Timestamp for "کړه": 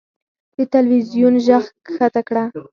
2.27-2.43